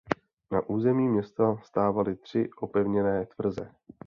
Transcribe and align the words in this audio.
Na 0.51 0.69
území 0.69 1.07
města 1.07 1.57
stávaly 1.57 2.15
tři 2.15 2.49
opevněné 2.61 3.25
tvrze. 3.25 3.71